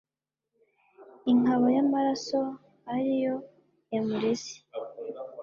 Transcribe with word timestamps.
inkaba 1.31 1.65
y'amaraso 1.75 2.39
ar 2.93 3.01
yo 3.23 3.35
yamureze 3.93 4.53